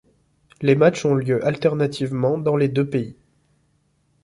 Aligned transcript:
Les 0.63 0.73
matches 0.75 1.05
ont 1.05 1.13
lieu 1.13 1.45
alternativement 1.45 2.39
dans 2.39 2.55
les 2.57 2.69
deux 2.69 2.89
pays. 2.89 3.15